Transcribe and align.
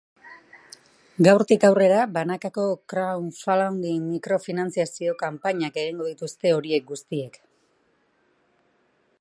Gaurtik 1.27 1.65
aurrera, 1.69 1.99
banakako 2.15 2.65
crowdflunding 2.93 4.07
mikro-finantziazio 4.15 5.15
kanpainak 5.23 5.81
egingo 5.83 6.11
dituzte 6.13 6.57
horiek 6.59 6.89
guztiek. 6.93 7.43